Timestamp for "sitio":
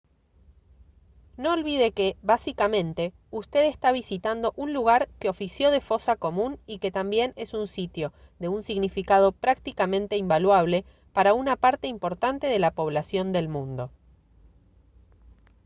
7.67-8.11